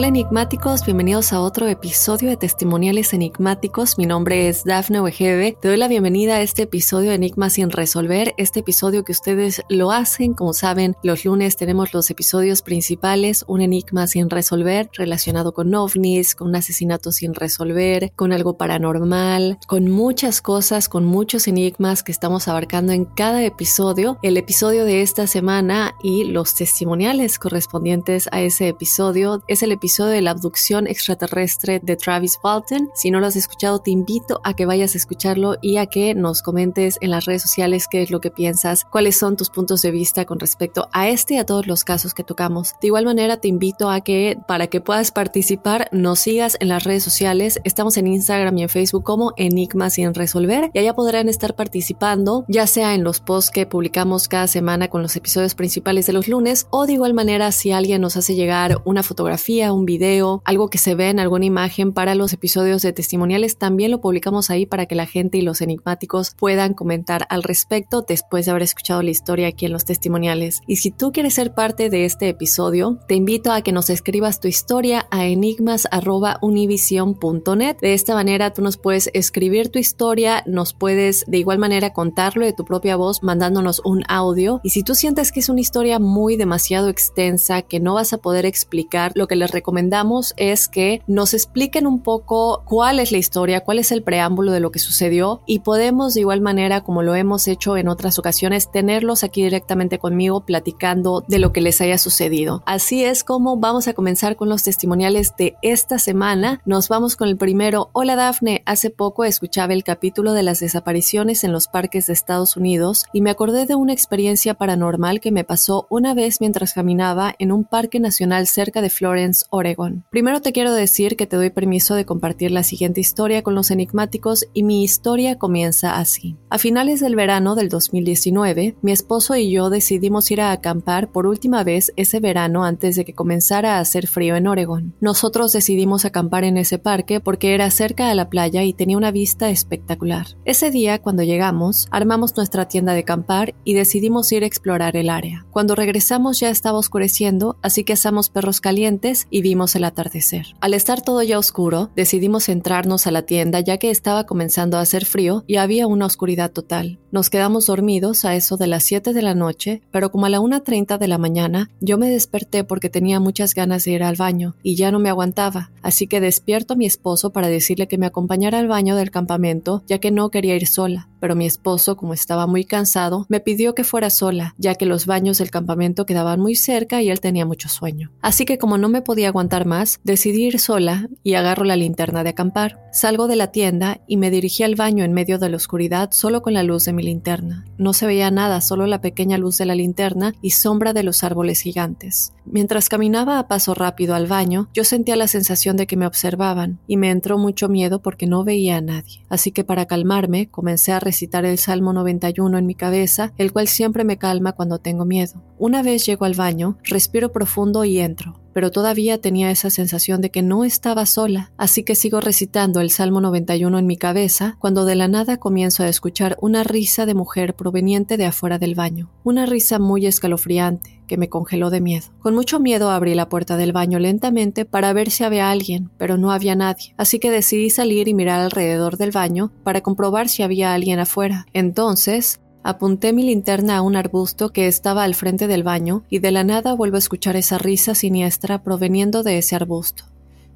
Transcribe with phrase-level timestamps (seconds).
[0.00, 3.98] Hola enigmáticos, bienvenidos a otro episodio de Testimoniales Enigmáticos.
[3.98, 5.58] Mi nombre es Dafne Wegebe.
[5.60, 9.60] Te doy la bienvenida a este episodio de Enigmas sin resolver, este episodio que ustedes
[9.68, 10.32] lo hacen.
[10.32, 16.34] Como saben, los lunes tenemos los episodios principales, un enigma sin resolver relacionado con ovnis,
[16.34, 22.12] con un asesinato sin resolver, con algo paranormal, con muchas cosas, con muchos enigmas que
[22.12, 24.16] estamos abarcando en cada episodio.
[24.22, 29.89] El episodio de esta semana y los testimoniales correspondientes a ese episodio es el episodio
[29.98, 32.90] de la abducción extraterrestre de Travis Walton.
[32.94, 36.14] Si no lo has escuchado, te invito a que vayas a escucharlo y a que
[36.14, 39.82] nos comentes en las redes sociales qué es lo que piensas, cuáles son tus puntos
[39.82, 42.74] de vista con respecto a este y a todos los casos que tocamos.
[42.80, 46.84] De igual manera, te invito a que para que puedas participar, nos sigas en las
[46.84, 47.60] redes sociales.
[47.64, 52.44] Estamos en Instagram y en Facebook como Enigma sin resolver y allá podrán estar participando,
[52.48, 56.28] ya sea en los posts que publicamos cada semana con los episodios principales de los
[56.28, 60.78] lunes o de igual manera si alguien nos hace llegar una fotografía, video, algo que
[60.78, 64.86] se ve en alguna imagen para los episodios de testimoniales, también lo publicamos ahí para
[64.86, 69.10] que la gente y los enigmáticos puedan comentar al respecto después de haber escuchado la
[69.10, 70.60] historia aquí en los testimoniales.
[70.66, 74.40] Y si tú quieres ser parte de este episodio, te invito a que nos escribas
[74.40, 77.76] tu historia a enigmas.univision.net.
[77.80, 82.44] De esta manera tú nos puedes escribir tu historia, nos puedes de igual manera contarlo
[82.44, 84.60] de tu propia voz mandándonos un audio.
[84.62, 88.18] Y si tú sientes que es una historia muy demasiado extensa, que no vas a
[88.18, 93.18] poder explicar, lo que les recomendamos es que nos expliquen un poco cuál es la
[93.18, 97.04] historia, cuál es el preámbulo de lo que sucedió y podemos de igual manera, como
[97.04, 101.80] lo hemos hecho en otras ocasiones, tenerlos aquí directamente conmigo platicando de lo que les
[101.80, 102.64] haya sucedido.
[102.66, 106.60] Así es como vamos a comenzar con los testimoniales de esta semana.
[106.64, 107.90] Nos vamos con el primero.
[107.92, 112.56] Hola Dafne, hace poco escuchaba el capítulo de las desapariciones en los parques de Estados
[112.56, 117.36] Unidos y me acordé de una experiencia paranormal que me pasó una vez mientras caminaba
[117.38, 120.04] en un parque nacional cerca de Florence, Oregon.
[120.10, 123.70] Primero te quiero decir que te doy permiso de compartir la siguiente historia con los
[123.70, 126.36] enigmáticos y mi historia comienza así.
[126.48, 131.26] A finales del verano del 2019, mi esposo y yo decidimos ir a acampar por
[131.26, 134.94] última vez ese verano antes de que comenzara a hacer frío en Oregon.
[135.00, 139.10] Nosotros decidimos acampar en ese parque porque era cerca de la playa y tenía una
[139.10, 140.26] vista espectacular.
[140.44, 145.10] Ese día, cuando llegamos, armamos nuestra tienda de acampar y decidimos ir a explorar el
[145.10, 145.46] área.
[145.50, 150.46] Cuando regresamos ya estaba oscureciendo, así que asamos perros calientes y vimos el atardecer.
[150.60, 154.80] Al estar todo ya oscuro, decidimos entrarnos a la tienda ya que estaba comenzando a
[154.80, 157.00] hacer frío y había una oscuridad total.
[157.10, 160.38] Nos quedamos dormidos a eso de las 7 de la noche, pero como a la
[160.38, 164.54] 1.30 de la mañana, yo me desperté porque tenía muchas ganas de ir al baño
[164.62, 168.06] y ya no me aguantaba, así que despierto a mi esposo para decirle que me
[168.06, 171.09] acompañara al baño del campamento ya que no quería ir sola.
[171.20, 175.06] Pero mi esposo, como estaba muy cansado, me pidió que fuera sola, ya que los
[175.06, 178.10] baños del campamento quedaban muy cerca y él tenía mucho sueño.
[178.22, 182.24] Así que como no me podía aguantar más, decidí ir sola y agarro la linterna
[182.24, 182.80] de acampar.
[182.92, 186.42] Salgo de la tienda y me dirigí al baño en medio de la oscuridad solo
[186.42, 187.64] con la luz de mi linterna.
[187.78, 191.22] No se veía nada, solo la pequeña luz de la linterna y sombra de los
[191.22, 192.32] árboles gigantes.
[192.44, 196.80] Mientras caminaba a paso rápido al baño, yo sentía la sensación de que me observaban
[196.86, 199.24] y me entró mucho miedo porque no veía a nadie.
[199.28, 203.66] Así que para calmarme, comencé a recitar el Salmo 91 en mi cabeza, el cual
[203.66, 205.42] siempre me calma cuando tengo miedo.
[205.58, 208.40] Una vez llego al baño, respiro profundo y entro.
[208.52, 212.90] Pero todavía tenía esa sensación de que no estaba sola, así que sigo recitando el
[212.90, 217.14] Salmo 91 en mi cabeza cuando de la nada comienzo a escuchar una risa de
[217.14, 222.06] mujer proveniente de afuera del baño, una risa muy escalofriante que me congeló de miedo.
[222.20, 226.16] Con mucho miedo abrí la puerta del baño lentamente para ver si había alguien, pero
[226.16, 230.42] no había nadie, así que decidí salir y mirar alrededor del baño para comprobar si
[230.42, 231.46] había alguien afuera.
[231.52, 236.30] Entonces, Apunté mi linterna a un arbusto que estaba al frente del baño y de
[236.30, 240.04] la nada vuelvo a escuchar esa risa siniestra proveniendo de ese arbusto.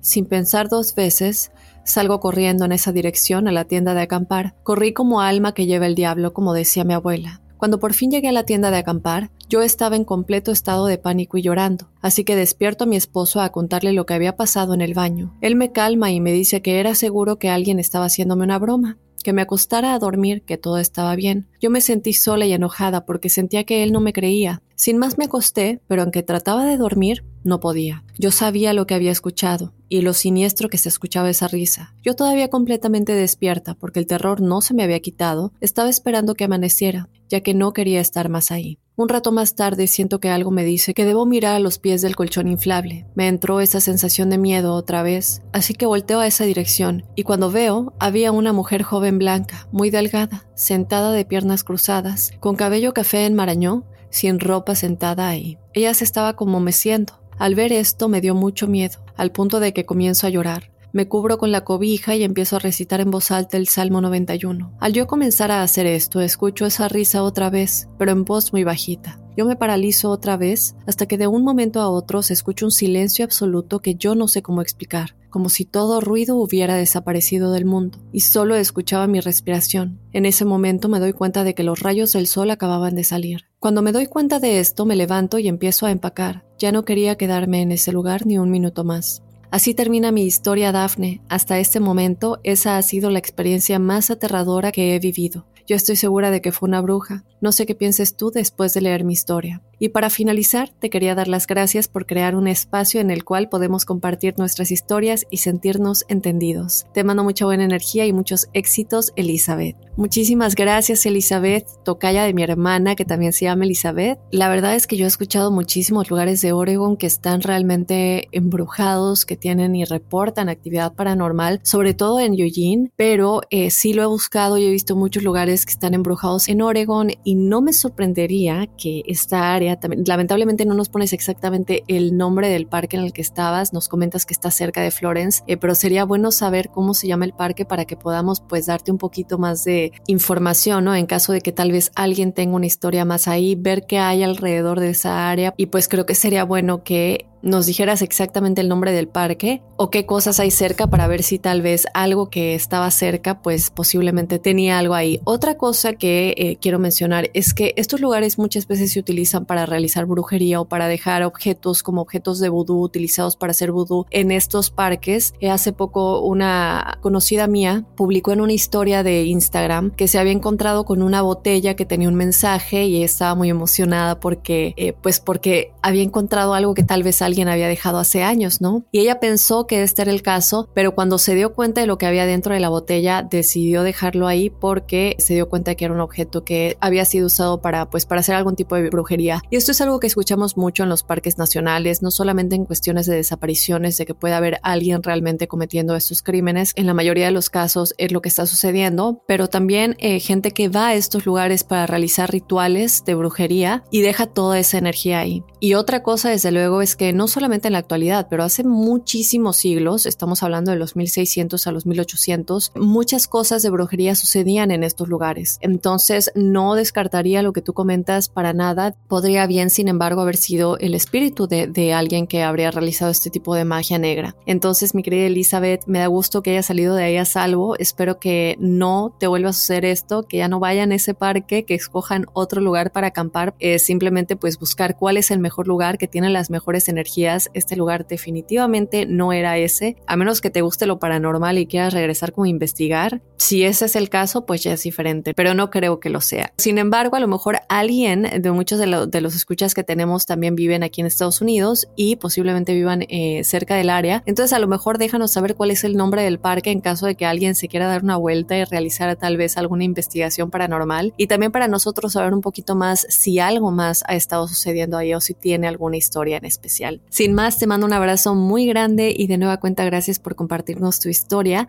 [0.01, 1.51] Sin pensar dos veces,
[1.83, 4.55] salgo corriendo en esa dirección a la tienda de acampar.
[4.63, 7.41] Corrí como alma que lleva el diablo, como decía mi abuela.
[7.57, 10.99] Cuando por fin llegué a la tienda de acampar, yo estaba en completo estado de
[10.99, 14.75] pánico y llorando, así que despierto a mi esposo a contarle lo que había pasado
[14.75, 15.35] en el baño.
[15.41, 18.99] Él me calma y me dice que era seguro que alguien estaba haciéndome una broma,
[19.25, 21.49] que me acostara a dormir, que todo estaba bien.
[21.61, 24.63] Yo me sentí sola y enojada porque sentía que él no me creía.
[24.77, 28.05] Sin más me acosté, pero aunque trataba de dormir, no podía.
[28.19, 31.95] Yo sabía lo que había escuchado y lo siniestro que se escuchaba esa risa.
[32.03, 36.45] Yo todavía completamente despierta porque el terror no se me había quitado, estaba esperando que
[36.45, 38.79] amaneciera, ya que no quería estar más ahí.
[38.97, 42.01] Un rato más tarde siento que algo me dice que debo mirar a los pies
[42.01, 43.07] del colchón inflable.
[43.17, 47.25] Me entró esa sensación de miedo otra vez, así que volteo a esa dirección y
[47.25, 52.95] cuando veo había una mujer joven blanca, muy delgada, sentada de piernas cruzadas, con cabello
[52.95, 55.59] café en marañón, sin ropa sentada ahí.
[55.73, 57.15] Ella se estaba como meciendo.
[57.37, 60.71] Al ver esto me dio mucho miedo, al punto de que comienzo a llorar.
[60.95, 64.77] Me cubro con la cobija y empiezo a recitar en voz alta el Salmo 91.
[64.79, 68.63] Al yo comenzar a hacer esto, escucho esa risa otra vez, pero en voz muy
[68.63, 69.21] bajita.
[69.37, 72.71] Yo me paralizo otra vez hasta que de un momento a otro se escucha un
[72.71, 77.65] silencio absoluto que yo no sé cómo explicar, como si todo ruido hubiera desaparecido del
[77.65, 79.99] mundo, y solo escuchaba mi respiración.
[80.13, 83.47] En ese momento me doy cuenta de que los rayos del sol acababan de salir.
[83.59, 86.45] Cuando me doy cuenta de esto, me levanto y empiezo a empacar.
[86.57, 89.24] Ya no quería quedarme en ese lugar ni un minuto más.
[89.55, 91.21] Así termina mi historia, Daphne.
[91.29, 95.47] Hasta este momento, esa ha sido la experiencia más aterradora que he vivido.
[95.67, 97.25] Yo estoy segura de que fue una bruja.
[97.41, 99.63] No sé qué pienses tú después de leer mi historia.
[99.79, 103.49] Y para finalizar, te quería dar las gracias por crear un espacio en el cual
[103.49, 106.87] podemos compartir nuestras historias y sentirnos entendidos.
[106.95, 109.77] Te mando mucha buena energía y muchos éxitos, Elizabeth.
[109.97, 114.19] Muchísimas gracias, Elizabeth, tocaya de mi hermana, que también se llama Elizabeth.
[114.31, 119.25] La verdad es que yo he escuchado muchísimos lugares de Oregon que están realmente embrujados,
[119.25, 124.07] que tienen y reportan actividad paranormal, sobre todo en Eugene, pero eh, sí lo he
[124.07, 128.67] buscado y he visto muchos lugares que están embrujados en Oregon y no me sorprendería
[128.77, 133.13] que esta área, también, lamentablemente no nos pones exactamente el nombre del parque en el
[133.13, 136.95] que estabas, nos comentas que está cerca de Florence, eh, pero sería bueno saber cómo
[136.95, 140.95] se llama el parque para que podamos pues darte un poquito más de información, ¿no?
[140.95, 144.23] En caso de que tal vez alguien tenga una historia más ahí, ver qué hay
[144.23, 148.69] alrededor de esa área y pues creo que sería bueno que nos dijeras exactamente el
[148.69, 152.55] nombre del parque o qué cosas hay cerca para ver si tal vez algo que
[152.55, 155.21] estaba cerca pues posiblemente tenía algo ahí.
[155.25, 159.67] Otra cosa que eh, quiero mencionar es que estos lugares muchas veces se utilizan para
[159.67, 164.31] realizar brujería o para dejar objetos como objetos de vudú utilizados para hacer vudú en
[164.31, 165.35] estos parques.
[165.41, 170.33] Eh, hace poco una conocida mía publicó en una historia de Instagram que se había
[170.33, 175.21] encontrado con una botella que tenía un mensaje y estaba muy emocionada porque eh, pues
[175.21, 178.85] porque había encontrado algo que tal vez alguien alguien había dejado hace años, ¿no?
[178.93, 181.99] Y ella pensó que este era el caso, pero cuando se dio cuenta de lo
[181.99, 185.95] que había dentro de la botella, decidió dejarlo ahí porque se dio cuenta que era
[185.95, 189.43] un objeto que había sido usado para, pues, para hacer algún tipo de brujería.
[189.51, 193.07] Y esto es algo que escuchamos mucho en los parques nacionales, no solamente en cuestiones
[193.07, 196.73] de desapariciones, de que puede haber alguien realmente cometiendo estos crímenes.
[196.77, 200.53] En la mayoría de los casos es lo que está sucediendo, pero también eh, gente
[200.53, 205.19] que va a estos lugares para realizar rituales de brujería y deja toda esa energía
[205.19, 205.43] ahí.
[205.59, 208.65] Y otra cosa, desde luego, es que no no solamente en la actualidad, pero hace
[208.65, 214.71] muchísimos siglos, estamos hablando de los 1600 a los 1800, muchas cosas de brujería sucedían
[214.71, 215.57] en estos lugares.
[215.63, 218.95] Entonces, no descartaría lo que tú comentas para nada.
[219.09, 223.55] Podría bien, sin embargo, haber sido el espíritu de, alguien que habría realizado este tipo
[223.55, 224.37] de magia negra.
[224.45, 227.75] Entonces, mi querida Elizabeth, me da gusto que haya salido de ahí a salvo.
[227.79, 231.65] Espero que no te vuelva a suceder esto, que ya no vayan a ese parque,
[231.65, 233.55] que escojan otro lugar para acampar.
[233.61, 237.77] Eh, simplemente, pues, buscar cuál es el mejor lugar que tiene las mejores energías este
[237.77, 242.33] lugar definitivamente no era ese, a menos que te guste lo paranormal y quieras regresar
[242.33, 243.23] como investigar.
[243.37, 246.53] Si ese es el caso, pues ya es diferente, pero no creo que lo sea.
[246.57, 250.83] Sin embargo, a lo mejor alguien de muchos de, los escuchas que tenemos también viven
[250.83, 254.23] aquí en Estados Unidos y posiblemente vivan eh, cerca del área.
[254.27, 257.15] Entonces, a lo mejor déjanos saber cuál es el nombre del parque en caso de
[257.15, 261.15] que alguien se quiera dar una vuelta y realizar tal vez alguna investigación paranormal.
[261.17, 265.15] Y también para nosotros saber un poquito más si algo más ha estado sucediendo ahí
[265.15, 266.94] o si tiene alguna historia en especial.
[266.99, 267.11] Genial.
[267.11, 271.01] Sin más, te mando un abrazo muy grande y de nueva cuenta gracias por compartirnos
[271.01, 271.69] tu historia.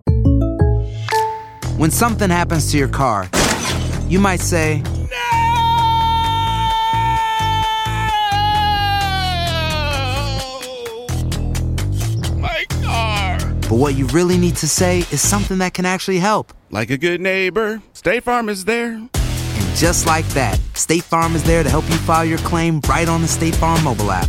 [1.78, 3.28] When something happens to your car,
[4.08, 4.82] you might say,
[12.38, 13.38] My car.
[13.68, 16.52] but what you really need to say is something that can actually help.
[16.70, 18.92] Like a good neighbor, State Farm is there.
[18.94, 23.08] And just like that, State Farm is there to help you file your claim right
[23.08, 24.28] on the State Farm mobile app.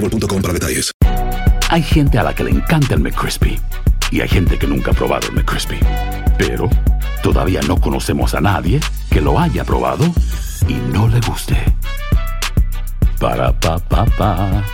[0.00, 0.92] boostmobile.com para detalles.
[1.70, 3.60] Hay gente a la que le encanta el McCrispy
[4.10, 5.78] y hay gente que nunca ha probado el McCrispy.
[6.38, 6.68] Pero
[7.22, 8.80] todavía no conocemos a nadie
[9.10, 10.04] que lo haya probado
[10.66, 11.56] y no le guste.
[13.20, 14.64] Para pa pa pa.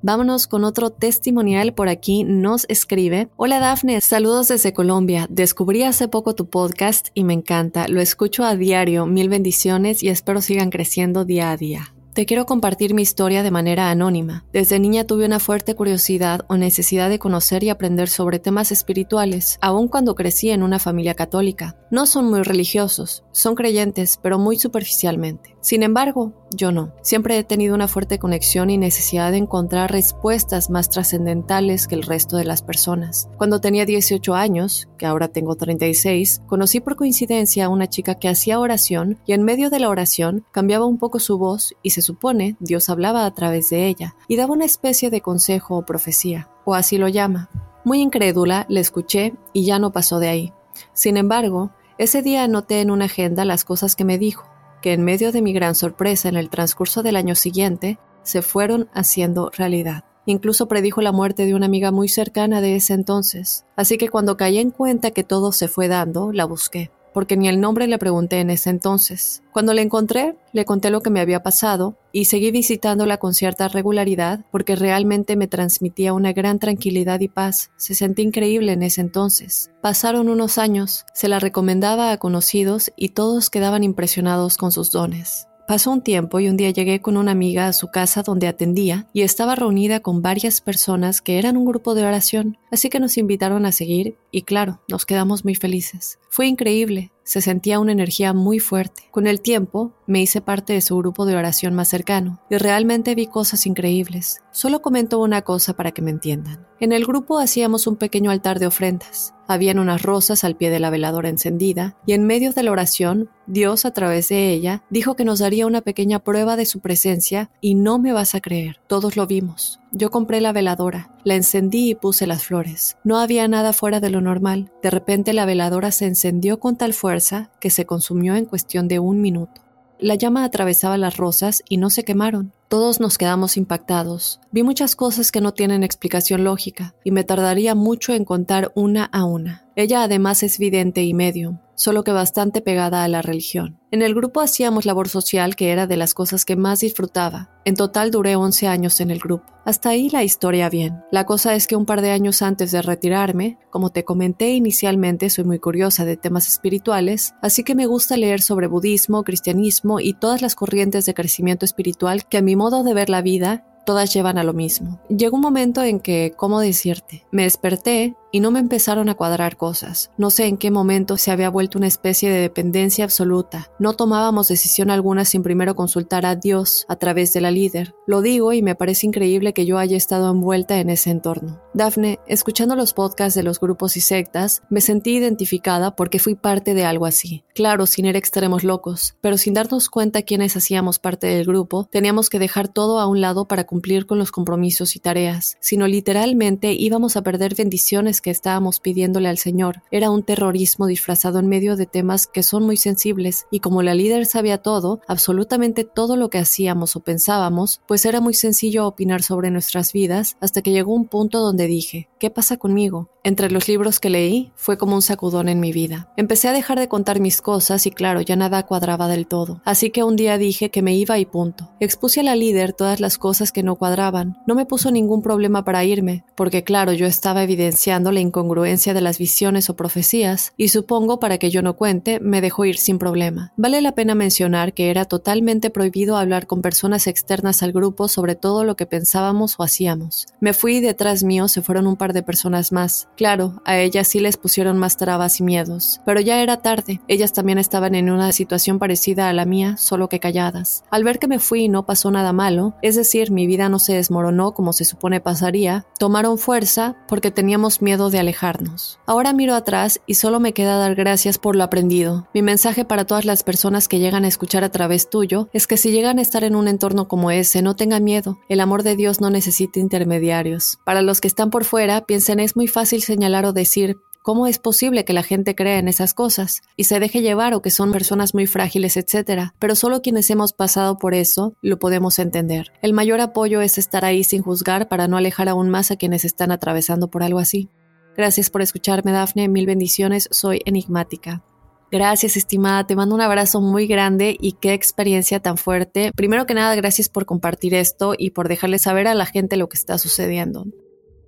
[0.00, 2.22] Vámonos con otro testimonial por aquí.
[2.22, 3.28] Nos escribe.
[3.36, 5.26] Hola Dafne, saludos desde Colombia.
[5.28, 7.88] Descubrí hace poco tu podcast y me encanta.
[7.88, 9.06] Lo escucho a diario.
[9.06, 11.92] Mil bendiciones y espero sigan creciendo día a día.
[12.18, 14.44] Te quiero compartir mi historia de manera anónima.
[14.52, 19.56] Desde niña tuve una fuerte curiosidad o necesidad de conocer y aprender sobre temas espirituales,
[19.60, 21.76] aun cuando crecí en una familia católica.
[21.92, 25.54] No son muy religiosos, son creyentes, pero muy superficialmente.
[25.60, 26.92] Sin embargo, yo no.
[27.02, 32.04] Siempre he tenido una fuerte conexión y necesidad de encontrar respuestas más trascendentales que el
[32.04, 33.28] resto de las personas.
[33.36, 38.28] Cuando tenía 18 años, que ahora tengo 36, conocí por coincidencia a una chica que
[38.28, 42.02] hacía oración y en medio de la oración cambiaba un poco su voz y se
[42.02, 46.48] supone Dios hablaba a través de ella y daba una especie de consejo o profecía,
[46.64, 47.50] o así lo llama.
[47.84, 50.52] Muy incrédula, le escuché y ya no pasó de ahí.
[50.92, 54.44] Sin embargo, ese día anoté en una agenda las cosas que me dijo
[54.82, 58.88] que en medio de mi gran sorpresa en el transcurso del año siguiente, se fueron
[58.92, 60.04] haciendo realidad.
[60.26, 64.36] Incluso predijo la muerte de una amiga muy cercana de ese entonces, así que cuando
[64.36, 67.98] caí en cuenta que todo se fue dando, la busqué, porque ni el nombre le
[67.98, 69.42] pregunté en ese entonces.
[69.52, 73.66] Cuando la encontré, le conté lo que me había pasado y seguí visitándola con cierta
[73.66, 77.72] regularidad porque realmente me transmitía una gran tranquilidad y paz.
[77.76, 79.72] Se sentía increíble en ese entonces.
[79.82, 85.48] Pasaron unos años, se la recomendaba a conocidos y todos quedaban impresionados con sus dones.
[85.68, 89.06] Pasó un tiempo y un día llegué con una amiga a su casa donde atendía
[89.12, 93.18] y estaba reunida con varias personas que eran un grupo de oración, así que nos
[93.18, 96.18] invitaron a seguir y claro, nos quedamos muy felices.
[96.30, 99.02] Fue increíble, se sentía una energía muy fuerte.
[99.10, 103.14] Con el tiempo, me hice parte de su grupo de oración más cercano y realmente
[103.14, 104.40] vi cosas increíbles.
[104.50, 106.66] Solo comento una cosa para que me entiendan.
[106.80, 109.34] En el grupo hacíamos un pequeño altar de ofrendas.
[109.46, 113.30] Habían unas rosas al pie de la veladora encendida y en medio de la oración,
[113.46, 117.50] Dios a través de ella dijo que nos daría una pequeña prueba de su presencia
[117.60, 118.80] y no me vas a creer.
[118.86, 119.80] Todos lo vimos.
[119.90, 122.96] Yo compré la veladora, la encendí y puse las flores.
[123.04, 124.72] No había nada fuera de lo normal.
[124.82, 128.98] De repente la veladora se encendió con tal fuerza que se consumió en cuestión de
[128.98, 129.62] un minuto.
[130.00, 132.52] La llama atravesaba las rosas y no se quemaron.
[132.68, 134.40] Todos nos quedamos impactados.
[134.52, 139.04] Vi muchas cosas que no tienen explicación lógica y me tardaría mucho en contar una
[139.04, 139.67] a una.
[139.78, 143.78] Ella además es vidente y medium, solo que bastante pegada a la religión.
[143.92, 147.50] En el grupo hacíamos labor social, que era de las cosas que más disfrutaba.
[147.64, 149.46] En total duré 11 años en el grupo.
[149.64, 151.04] Hasta ahí la historia bien.
[151.12, 155.30] La cosa es que un par de años antes de retirarme, como te comenté inicialmente,
[155.30, 160.12] soy muy curiosa de temas espirituales, así que me gusta leer sobre budismo, cristianismo y
[160.12, 164.12] todas las corrientes de crecimiento espiritual que a mi modo de ver la vida todas
[164.12, 165.00] llevan a lo mismo.
[165.08, 167.24] Llegó un momento en que, ¿cómo decirte?
[167.30, 170.10] Me desperté y no me empezaron a cuadrar cosas.
[170.16, 173.70] No sé en qué momento se había vuelto una especie de dependencia absoluta.
[173.78, 177.94] No tomábamos decisión alguna sin primero consultar a Dios a través de la líder.
[178.06, 181.60] Lo digo y me parece increíble que yo haya estado envuelta en ese entorno.
[181.74, 186.74] Dafne, escuchando los podcasts de los grupos y sectas, me sentí identificada porque fui parte
[186.74, 187.44] de algo así.
[187.54, 192.30] Claro, sin ir extremos locos, pero sin darnos cuenta quienes hacíamos parte del grupo, teníamos
[192.30, 196.72] que dejar todo a un lado para cumplir con los compromisos y tareas, sino literalmente
[196.72, 199.82] íbamos a perder bendiciones que estábamos pidiéndole al Señor.
[199.90, 203.94] Era un terrorismo disfrazado en medio de temas que son muy sensibles y como la
[203.94, 209.22] líder sabía todo, absolutamente todo lo que hacíamos o pensábamos, pues era muy sencillo opinar
[209.22, 213.10] sobre nuestras vidas hasta que llegó un punto donde dije, ¿qué pasa conmigo?
[213.24, 216.12] Entre los libros que leí fue como un sacudón en mi vida.
[216.16, 219.60] Empecé a dejar de contar mis cosas y claro, ya nada cuadraba del todo.
[219.64, 221.70] Así que un día dije que me iba y punto.
[221.80, 224.38] Expuse a la líder todas las cosas que no cuadraban.
[224.46, 229.00] No me puso ningún problema para irme, porque claro, yo estaba evidenciando la incongruencia de
[229.00, 232.98] las visiones o profecías, y supongo para que yo no cuente, me dejó ir sin
[232.98, 233.52] problema.
[233.56, 238.34] Vale la pena mencionar que era totalmente prohibido hablar con personas externas al grupo sobre
[238.34, 240.26] todo lo que pensábamos o hacíamos.
[240.40, 243.08] Me fui y detrás mío se fueron un par de personas más.
[243.16, 247.00] Claro, a ellas sí les pusieron más trabas y miedos, pero ya era tarde.
[247.08, 250.84] Ellas también estaban en una situación parecida a la mía, solo que calladas.
[250.90, 253.78] Al ver que me fui y no pasó nada malo, es decir, mi vida no
[253.78, 258.98] se desmoronó como se supone pasaría, tomaron fuerza porque teníamos miedo de alejarnos.
[259.04, 262.28] Ahora miro atrás y solo me queda dar gracias por lo aprendido.
[262.32, 265.76] Mi mensaje para todas las personas que llegan a escuchar a través tuyo es que
[265.76, 268.38] si llegan a estar en un entorno como ese, no tengan miedo.
[268.48, 270.78] El amor de Dios no necesita intermediarios.
[270.84, 273.96] Para los que están por fuera, piensen es muy fácil señalar o decir,
[274.28, 277.62] ¿Cómo es posible que la gente crea en esas cosas y se deje llevar o
[277.62, 279.54] que son personas muy frágiles, etcétera?
[279.58, 282.70] Pero solo quienes hemos pasado por eso lo podemos entender.
[282.82, 286.26] El mayor apoyo es estar ahí sin juzgar para no alejar aún más a quienes
[286.26, 287.70] están atravesando por algo así.
[288.18, 289.48] Gracias por escucharme, Dafne.
[289.48, 290.26] Mil bendiciones.
[290.32, 291.44] Soy enigmática.
[291.92, 292.84] Gracias, estimada.
[292.84, 296.10] Te mando un abrazo muy grande y qué experiencia tan fuerte.
[296.16, 299.68] Primero que nada, gracias por compartir esto y por dejarle saber a la gente lo
[299.68, 300.66] que está sucediendo.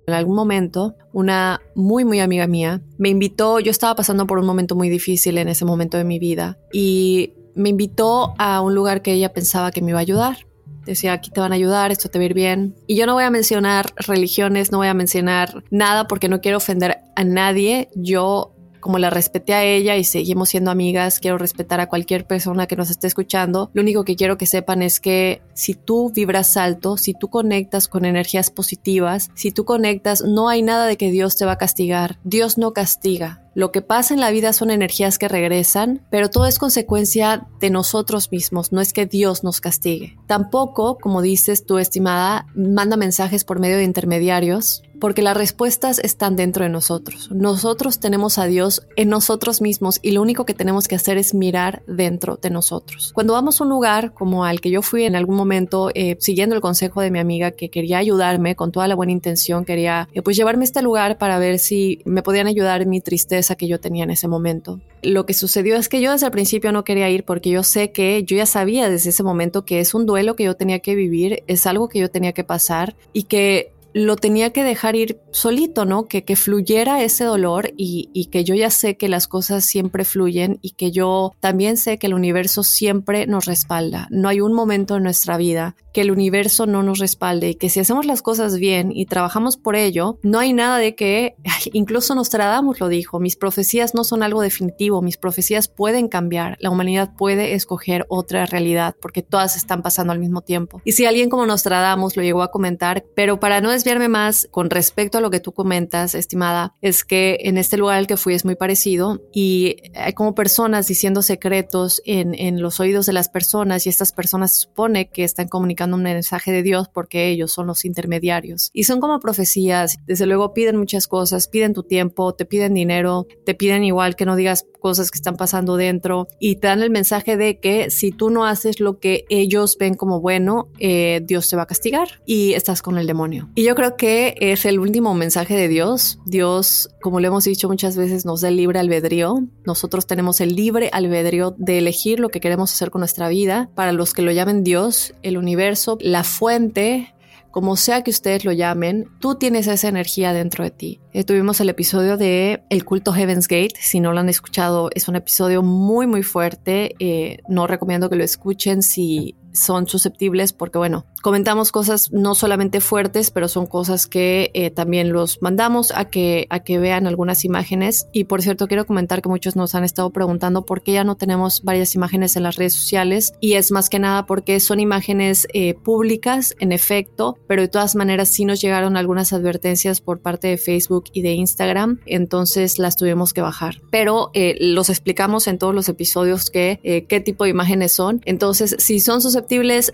[0.05, 4.45] En algún momento, una muy, muy amiga mía me invitó, yo estaba pasando por un
[4.45, 9.01] momento muy difícil en ese momento de mi vida y me invitó a un lugar
[9.01, 10.45] que ella pensaba que me iba a ayudar.
[10.85, 12.75] Decía, aquí te van a ayudar, esto te va a ir bien.
[12.87, 16.57] Y yo no voy a mencionar religiones, no voy a mencionar nada porque no quiero
[16.57, 17.89] ofender a nadie.
[17.95, 18.50] Yo
[18.81, 22.75] como la respeté a ella y seguimos siendo amigas, quiero respetar a cualquier persona que
[22.75, 23.71] nos esté escuchando.
[23.73, 27.87] Lo único que quiero que sepan es que si tú vibras alto, si tú conectas
[27.87, 31.57] con energías positivas, si tú conectas, no hay nada de que Dios te va a
[31.57, 32.19] castigar.
[32.23, 33.41] Dios no castiga.
[33.53, 37.69] Lo que pasa en la vida son energías que regresan, pero todo es consecuencia de
[37.69, 40.17] nosotros mismos, no es que Dios nos castigue.
[40.25, 46.37] Tampoco, como dices tú, estimada, manda mensajes por medio de intermediarios, porque las respuestas están
[46.37, 47.29] dentro de nosotros.
[47.31, 51.33] Nosotros tenemos a Dios en nosotros mismos y lo único que tenemos que hacer es
[51.33, 53.11] mirar dentro de nosotros.
[53.13, 56.55] Cuando vamos a un lugar como al que yo fui en algún momento, eh, siguiendo
[56.55, 60.21] el consejo de mi amiga que quería ayudarme con toda la buena intención, quería eh,
[60.21, 63.79] pues llevarme a este lugar para ver si me podían ayudar mi tristeza que yo
[63.79, 64.79] tenía en ese momento.
[65.01, 67.91] Lo que sucedió es que yo desde el principio no quería ir porque yo sé
[67.91, 70.93] que yo ya sabía desde ese momento que es un duelo que yo tenía que
[70.93, 75.19] vivir, es algo que yo tenía que pasar y que lo tenía que dejar ir
[75.31, 76.07] solito, ¿no?
[76.07, 80.05] Que, que fluyera ese dolor y, y, que yo ya sé que las cosas siempre
[80.05, 84.07] fluyen y que yo también sé que el universo siempre nos respalda.
[84.09, 87.69] No hay un momento en nuestra vida que el universo no nos respalde y que
[87.69, 91.35] si hacemos las cosas bien y trabajamos por ello, no hay nada de que,
[91.73, 96.69] incluso Nostradamus lo dijo, mis profecías no son algo definitivo, mis profecías pueden cambiar, la
[96.69, 100.81] humanidad puede escoger otra realidad porque todas están pasando al mismo tiempo.
[100.85, 104.69] Y si alguien como Nostradamus lo llegó a comentar, pero para no desviarme más con
[104.69, 108.35] respecto a lo que tú comentas, estimada, es que en este lugar al que fui
[108.35, 113.27] es muy parecido y hay como personas diciendo secretos en, en los oídos de las
[113.27, 117.51] personas y estas personas se supone que están comunicando un mensaje de Dios porque ellos
[117.51, 118.69] son los intermediarios.
[118.71, 123.25] Y son como profecías, desde luego piden muchas cosas, piden tu tiempo, te piden dinero,
[123.45, 126.89] te piden igual que no digas cosas que están pasando dentro y te dan el
[126.89, 131.49] mensaje de que si tú no haces lo que ellos ven como bueno, eh, Dios
[131.49, 133.49] te va a castigar y estás con el demonio.
[133.55, 136.19] Y yo creo que es el último mensaje de Dios.
[136.25, 139.43] Dios, como lo hemos dicho muchas veces, nos da el libre albedrío.
[139.65, 143.69] Nosotros tenemos el libre albedrío de elegir lo que queremos hacer con nuestra vida.
[143.75, 147.13] Para los que lo llamen Dios, el universo, la fuente,
[147.51, 151.01] como sea que ustedes lo llamen, tú tienes esa energía dentro de ti.
[151.11, 153.73] Eh, tuvimos el episodio de El culto Heaven's Gate.
[153.79, 156.95] Si no lo han escuchado, es un episodio muy, muy fuerte.
[156.99, 162.81] Eh, no recomiendo que lo escuchen si son susceptibles porque, bueno, comentamos cosas no solamente
[162.81, 167.45] fuertes, pero son cosas que eh, también los mandamos a que, a que vean algunas
[167.45, 168.07] imágenes.
[168.11, 171.15] Y por cierto, quiero comentar que muchos nos han estado preguntando por qué ya no
[171.15, 173.33] tenemos varias imágenes en las redes sociales.
[173.39, 177.95] Y es más que nada porque son imágenes eh, públicas, en efecto, pero de todas
[177.95, 182.95] maneras sí nos llegaron algunas advertencias por parte de Facebook y de Instagram, entonces las
[182.95, 183.81] tuvimos que bajar.
[183.91, 188.21] Pero eh, los explicamos en todos los episodios que, qué tipo de imágenes son.
[188.25, 189.40] Entonces, si son susceptibles,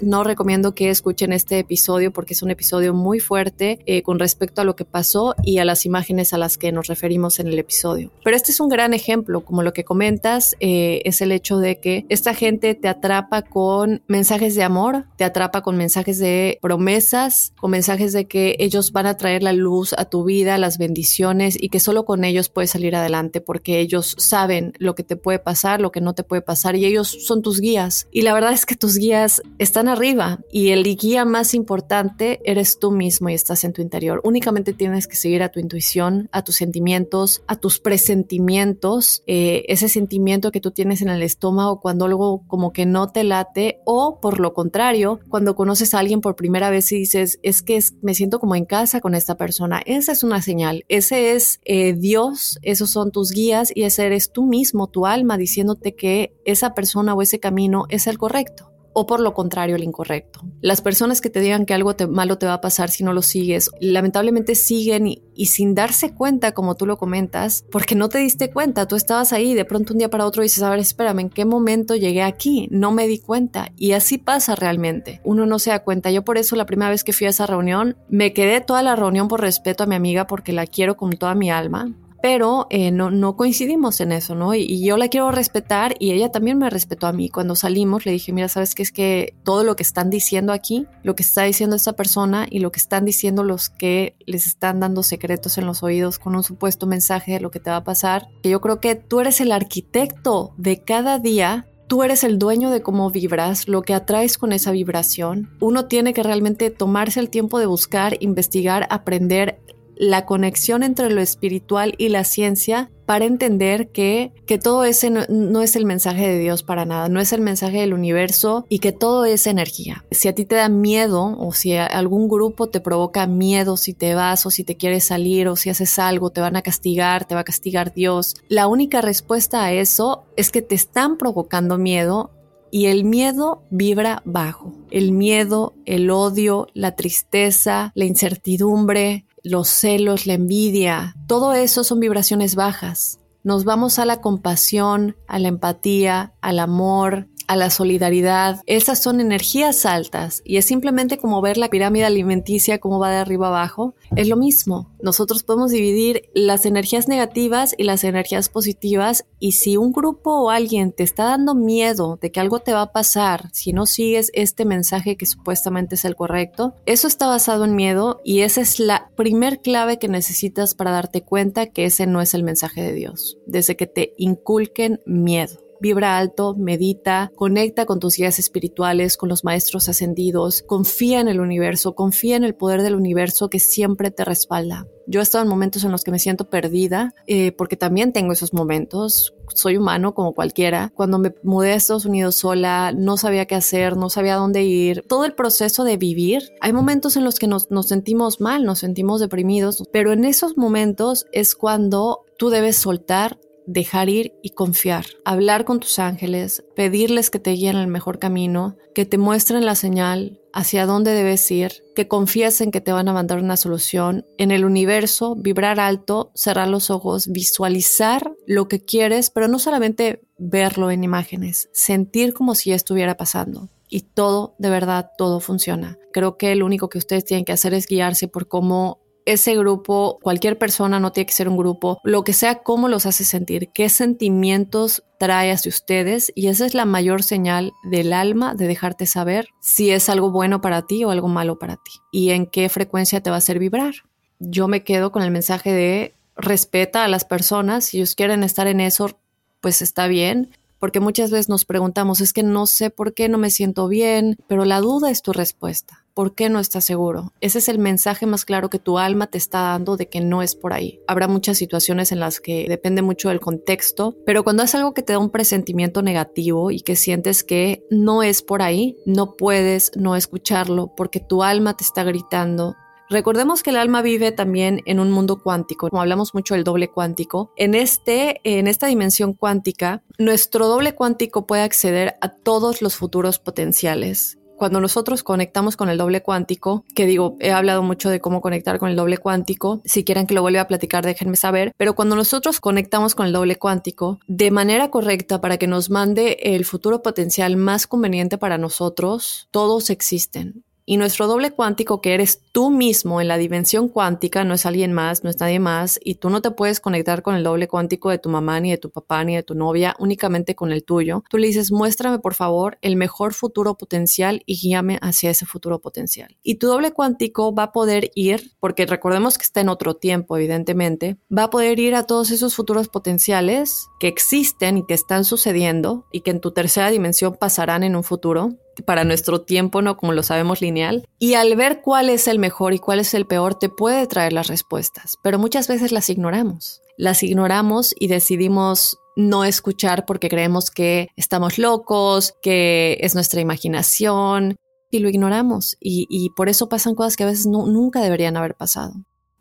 [0.01, 4.61] no recomiendo que escuchen este episodio porque es un episodio muy fuerte eh, con respecto
[4.61, 7.59] a lo que pasó y a las imágenes a las que nos referimos en el
[7.59, 8.11] episodio.
[8.23, 11.79] Pero este es un gran ejemplo, como lo que comentas, eh, es el hecho de
[11.79, 17.53] que esta gente te atrapa con mensajes de amor, te atrapa con mensajes de promesas,
[17.59, 21.57] con mensajes de que ellos van a traer la luz a tu vida, las bendiciones
[21.59, 25.39] y que solo con ellos puedes salir adelante porque ellos saben lo que te puede
[25.39, 28.07] pasar, lo que no te puede pasar y ellos son tus guías.
[28.11, 32.79] Y la verdad es que tus guías están arriba y el guía más importante eres
[32.79, 34.21] tú mismo y estás en tu interior.
[34.23, 39.89] Únicamente tienes que seguir a tu intuición, a tus sentimientos, a tus presentimientos, eh, ese
[39.89, 44.19] sentimiento que tú tienes en el estómago cuando algo como que no te late o
[44.21, 48.13] por lo contrario, cuando conoces a alguien por primera vez y dices, es que me
[48.13, 49.81] siento como en casa con esta persona.
[49.85, 54.31] Esa es una señal, ese es eh, Dios, esos son tus guías y ese eres
[54.31, 59.05] tú mismo, tu alma, diciéndote que esa persona o ese camino es el correcto o
[59.05, 60.41] por lo contrario el incorrecto.
[60.59, 63.21] Las personas que te digan que algo malo te va a pasar si no lo
[63.21, 68.49] sigues, lamentablemente siguen y, sin darse cuenta, como tú lo comentas, porque no te diste
[68.49, 71.29] cuenta, tú estabas ahí, de pronto un día para otro dices, a ver, espérame, ¿en
[71.29, 72.69] qué momento llegué aquí?
[72.71, 73.71] No me di cuenta.
[73.77, 75.21] Y así pasa realmente.
[75.23, 76.09] Uno no se da cuenta.
[76.09, 78.95] Yo por eso la primera vez que fui a esa reunión, me quedé toda la
[78.95, 81.93] reunión por respeto a mi amiga porque la quiero con toda mi alma
[82.27, 84.53] pero eh, no, no, coincidimos en eso, ¿no?
[84.53, 87.29] Y, yo la quiero respetar y ella también me respetó a mí.
[87.29, 90.87] Cuando salimos le dije, mira, ¿sabes qué es que todo lo que están diciendo aquí,
[91.03, 94.81] lo que está diciendo esta persona y lo que están diciendo los que les están
[94.81, 97.83] dando secretos en los oídos con un supuesto mensaje de lo que te va a
[97.85, 102.37] pasar, que yo creo que tú eres el arquitecto de cada día Tú eres el
[102.37, 105.49] dueño de cómo vibras, lo que atraes con esa vibración.
[105.61, 109.61] Uno tiene que realmente tomarse el tiempo de buscar, investigar, aprender
[109.99, 115.61] la conexión entre lo espiritual y la ciencia para entender que, que todo ese no,
[115.61, 118.91] es el mensaje de Dios para nada, no es el mensaje del universo y que
[118.91, 120.03] todo es energía.
[120.11, 124.13] Si a ti te da miedo o si algún grupo te provoca miedo si te
[124.13, 127.33] vas o si te quieres salir o si haces algo, te van a castigar, te
[127.33, 132.31] va a castigar Dios, la única respuesta a eso es que te están provocando miedo
[132.71, 134.73] y el miedo vibra bajo.
[134.91, 141.99] El miedo, el odio, la tristeza, la incertidumbre, los celos, la envidia, todo eso son
[141.99, 143.19] vibraciones bajas.
[143.43, 148.61] Nos vamos a la compasión, a la empatía, al amor, a la solidaridad.
[148.65, 153.17] Esas son energías altas y es simplemente como ver la pirámide alimenticia, cómo va de
[153.17, 153.95] arriba abajo.
[154.15, 154.91] Es lo mismo.
[155.01, 160.49] Nosotros podemos dividir las energías negativas y las energías positivas y si un grupo o
[160.49, 164.31] alguien te está dando miedo de que algo te va a pasar si no sigues
[164.33, 168.79] este mensaje que supuestamente es el correcto, eso está basado en miedo y esa es
[168.79, 172.93] la primer clave que necesitas para darte cuenta que ese no es el mensaje de
[172.93, 179.29] Dios, desde que te inculquen miedo vibra alto, medita, conecta con tus guías espirituales, con
[179.29, 184.11] los maestros ascendidos, confía en el universo, confía en el poder del universo que siempre
[184.11, 184.87] te respalda.
[185.09, 188.33] Yo he estado en momentos en los que me siento perdida, eh, porque también tengo
[188.33, 189.33] esos momentos.
[189.55, 190.91] Soy humano como cualquiera.
[190.93, 195.05] Cuando me mudé a Estados Unidos sola, no sabía qué hacer, no sabía dónde ir.
[195.07, 198.79] Todo el proceso de vivir, hay momentos en los que nos, nos sentimos mal, nos
[198.79, 205.05] sentimos deprimidos, pero en esos momentos es cuando tú debes soltar dejar ir y confiar,
[205.25, 209.75] hablar con tus ángeles, pedirles que te guíen el mejor camino, que te muestren la
[209.75, 214.25] señal hacia dónde debes ir, que confíes en que te van a mandar una solución,
[214.39, 220.21] en el universo, vibrar alto, cerrar los ojos, visualizar lo que quieres, pero no solamente
[220.39, 223.69] verlo en imágenes, sentir como si estuviera pasando.
[223.89, 225.97] Y todo, de verdad, todo funciona.
[226.11, 230.19] Creo que lo único que ustedes tienen que hacer es guiarse por cómo ese grupo,
[230.21, 233.69] cualquier persona, no tiene que ser un grupo, lo que sea, cómo los hace sentir,
[233.73, 239.05] qué sentimientos trae hacia ustedes y esa es la mayor señal del alma de dejarte
[239.05, 242.69] saber si es algo bueno para ti o algo malo para ti y en qué
[242.69, 243.95] frecuencia te va a hacer vibrar.
[244.39, 248.67] Yo me quedo con el mensaje de respeta a las personas, si ellos quieren estar
[248.67, 249.19] en eso,
[249.59, 253.37] pues está bien, porque muchas veces nos preguntamos, es que no sé por qué no
[253.37, 256.05] me siento bien, pero la duda es tu respuesta.
[256.17, 257.31] ¿Por qué no estás seguro?
[257.41, 260.41] Ese es el mensaje más claro que tu alma te está dando de que no
[260.41, 260.99] es por ahí.
[261.05, 265.03] Habrá muchas situaciones en las que depende mucho del contexto, pero cuando es algo que
[265.03, 269.91] te da un presentimiento negativo y que sientes que no es por ahí, no puedes
[269.95, 272.75] no escucharlo porque tu alma te está gritando
[273.09, 276.89] Recordemos que el alma vive también en un mundo cuántico, como hablamos mucho del doble
[276.89, 277.53] cuántico.
[277.55, 283.39] En, este, en esta dimensión cuántica, nuestro doble cuántico puede acceder a todos los futuros
[283.39, 288.41] potenciales cuando nosotros conectamos con el doble cuántico, que digo, he hablado mucho de cómo
[288.41, 291.95] conectar con el doble cuántico, si quieren que lo vuelva a platicar, déjenme saber, pero
[291.95, 296.65] cuando nosotros conectamos con el doble cuántico de manera correcta para que nos mande el
[296.65, 300.63] futuro potencial más conveniente para nosotros, todos existen.
[300.89, 304.93] Y nuestro doble cuántico, que eres tú mismo en la dimensión cuántica, no es alguien
[304.93, 308.09] más, no es nadie más, y tú no te puedes conectar con el doble cuántico
[308.09, 311.25] de tu mamá, ni de tu papá, ni de tu novia, únicamente con el tuyo.
[311.29, 315.81] Tú le dices, muéstrame por favor el mejor futuro potencial y guíame hacia ese futuro
[315.81, 316.37] potencial.
[316.41, 320.37] Y tu doble cuántico va a poder ir, porque recordemos que está en otro tiempo,
[320.37, 325.25] evidentemente, va a poder ir a todos esos futuros potenciales que existen y que están
[325.25, 329.97] sucediendo y que en tu tercera dimensión pasarán en un futuro para nuestro tiempo, ¿no?
[329.97, 331.07] Como lo sabemos lineal.
[331.19, 334.33] Y al ver cuál es el mejor y cuál es el peor, te puede traer
[334.33, 336.81] las respuestas, pero muchas veces las ignoramos.
[336.97, 344.55] Las ignoramos y decidimos no escuchar porque creemos que estamos locos, que es nuestra imaginación
[344.91, 345.77] y lo ignoramos.
[345.79, 348.93] Y, por eso pasan cosas que a veces nunca deberían haber pasado.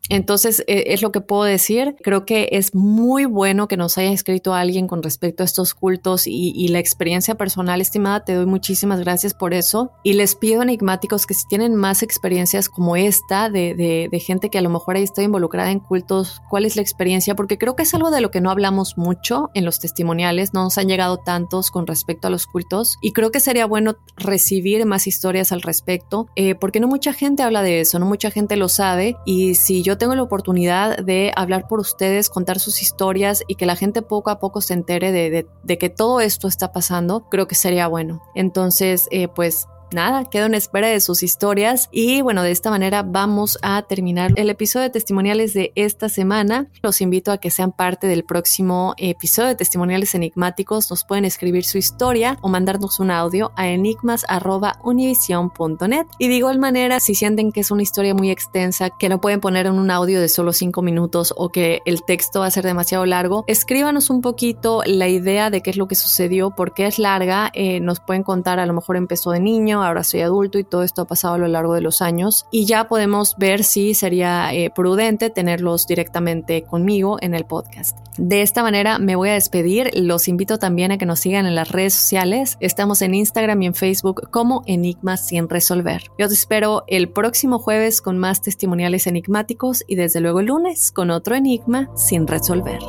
[0.09, 1.95] Entonces, e, es lo que puedo decir.
[2.01, 6.27] Creo que es muy bueno que nos haya escrito alguien con respecto a estos cultos
[6.27, 8.25] y, la experiencia personal, estimada.
[8.25, 9.91] Te doy muchísimas gracias por eso.
[10.03, 14.61] Y les pido enigmáticos que si tienen más experiencias como esta de, gente que a
[14.61, 17.35] lo mejor ahí está involucrada en cultos, ¿cuál es la experiencia?
[17.35, 20.53] Porque creo que es algo de lo que no hablamos mucho en los testimoniales.
[20.53, 22.97] No nos han llegado tantos con respecto a los cultos.
[23.01, 27.43] Y creo que sería bueno recibir más historias al respecto, eh, porque no mucha gente
[27.43, 29.15] habla de eso, no mucha gente lo sabe.
[29.25, 33.65] Y si yo tengo la oportunidad de hablar por ustedes, contar sus historias y que
[33.65, 37.55] la gente poco a poco se entere de, que todo esto está pasando, creo que
[37.55, 38.21] sería bueno.
[38.35, 43.01] Entonces, eh, pues nada, quedo en espera de sus historias y bueno, de esta manera
[43.03, 46.67] vamos a terminar el episodio de testimoniales de esta semana.
[46.81, 50.89] Los invito a que sean parte del próximo episodio de testimoniales enigmáticos.
[50.89, 56.99] Nos pueden escribir su historia o mandarnos un audio a enigmas.univision.net y de igual manera,
[56.99, 60.19] si sienten que es una historia muy extensa, que no pueden poner en un audio
[60.19, 64.21] de solo cinco minutos o que el texto va a ser demasiado largo, escríbanos un
[64.21, 67.99] poquito la idea de qué es lo que sucedió, por qué es larga, eh, nos
[67.99, 71.07] pueden contar a lo mejor empezó de niño, ahora soy adulto y todo esto ha
[71.07, 75.29] pasado a lo largo de los años y ya podemos ver si sería eh, prudente
[75.29, 77.97] tenerlos directamente conmigo en el podcast.
[78.17, 81.55] De esta manera me voy a despedir, los invito también a que nos sigan en
[81.55, 86.03] las redes sociales, estamos en Instagram y en Facebook como Enigmas sin resolver.
[86.17, 90.91] Yo te espero el próximo jueves con más testimoniales enigmáticos y desde luego el lunes
[90.91, 92.79] con otro enigma sin resolver.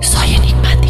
[0.00, 0.89] Soy enigmático.